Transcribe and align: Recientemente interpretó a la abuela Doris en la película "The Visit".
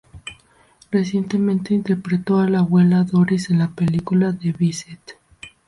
Recientemente 0.89 1.75
interpretó 1.75 2.39
a 2.39 2.49
la 2.49 2.57
abuela 2.61 3.03
Doris 3.03 3.51
en 3.51 3.59
la 3.59 3.69
película 3.69 4.35
"The 4.35 4.51
Visit". 4.51 4.99